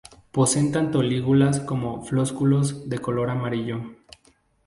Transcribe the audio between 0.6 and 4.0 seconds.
tanto lígulas como flósculos, de color amarillo.